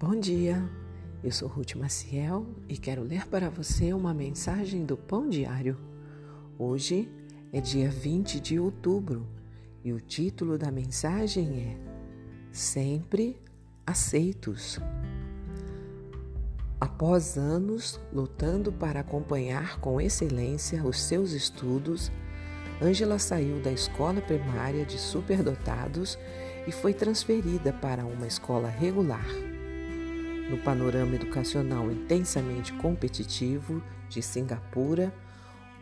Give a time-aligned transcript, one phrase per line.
[0.00, 0.62] Bom dia,
[1.24, 5.76] eu sou Ruth Maciel e quero ler para você uma mensagem do Pão Diário.
[6.56, 7.10] Hoje
[7.52, 9.26] é dia 20 de outubro
[9.82, 11.76] e o título da mensagem é
[12.52, 13.42] Sempre
[13.84, 14.78] Aceitos.
[16.80, 22.12] Após anos lutando para acompanhar com excelência os seus estudos,
[22.80, 26.16] Ângela saiu da escola primária de superdotados
[26.68, 29.26] e foi transferida para uma escola regular
[30.48, 35.12] no panorama educacional intensamente competitivo de Singapura,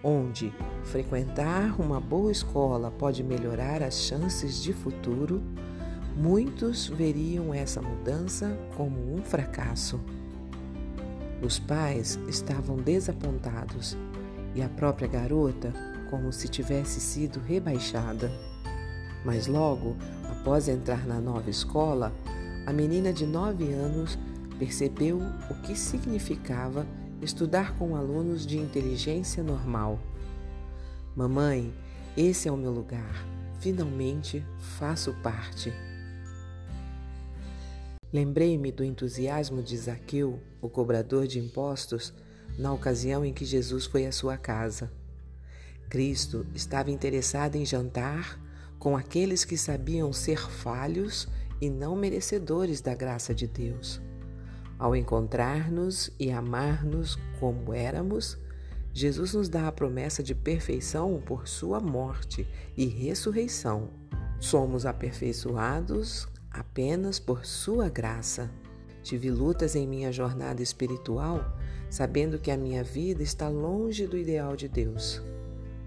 [0.02, 0.52] onde
[0.84, 5.43] frequentar uma boa escola pode melhorar as chances de futuro,
[6.16, 10.01] muitos veriam essa mudança como um fracasso.
[11.43, 13.96] Os pais estavam desapontados
[14.55, 15.73] e a própria garota
[16.10, 18.30] como se tivesse sido rebaixada.
[19.24, 19.96] Mas logo,
[20.30, 22.13] após entrar na nova escola,
[22.65, 24.19] a menina de nove anos
[24.59, 26.87] percebeu o que significava
[27.23, 29.98] estudar com alunos de inteligência normal.
[31.15, 31.74] Mamãe,
[32.16, 33.26] esse é o meu lugar.
[33.60, 35.73] Finalmente faço parte.
[38.13, 42.15] Lembrei-me do entusiasmo de Zaqueu, o cobrador de impostos,
[42.59, 44.91] na ocasião em que Jesus foi à sua casa.
[45.88, 48.41] Cristo estava interessado em jantar
[48.79, 51.29] com aqueles que sabiam ser falhos
[51.60, 54.01] e não merecedores da graça de Deus.
[54.79, 58.38] Ao encontrar-nos e amar-nos como éramos,
[58.93, 62.46] Jesus nos dá a promessa de perfeição por sua morte
[62.77, 63.91] e ressurreição.
[64.38, 68.50] Somos aperfeiçoados apenas por sua graça.
[69.03, 71.56] Tive lutas em minha jornada espiritual,
[71.88, 75.22] sabendo que a minha vida está longe do ideal de Deus.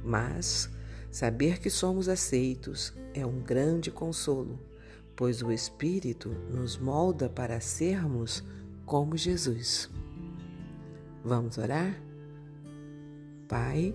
[0.03, 0.69] Mas
[1.11, 4.59] saber que somos aceitos é um grande consolo,
[5.15, 8.43] pois o Espírito nos molda para sermos
[8.89, 9.87] como Jesus.
[11.23, 11.95] Vamos orar?
[13.47, 13.93] Pai,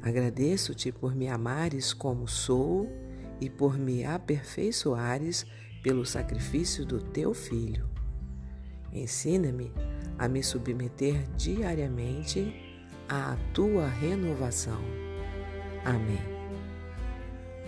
[0.00, 2.88] agradeço-te por me amares como sou
[3.40, 5.44] e por me aperfeiçoares
[5.82, 7.90] pelo sacrifício do teu filho.
[8.92, 9.72] Ensina-me
[10.16, 12.54] a me submeter diariamente
[13.08, 14.80] à tua renovação.
[15.84, 16.22] Amém.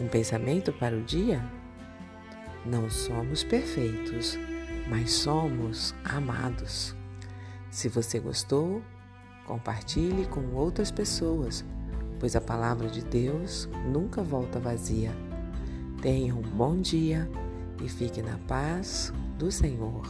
[0.00, 1.42] Um pensamento para o dia?
[2.64, 4.38] Não somos perfeitos
[4.88, 6.96] mas somos amados.
[7.70, 8.82] Se você gostou,
[9.46, 11.64] compartilhe com outras pessoas,
[12.20, 15.12] pois a palavra de Deus nunca volta vazia.
[16.00, 17.30] Tenha um bom dia
[17.82, 20.02] e fique na paz do Senhor.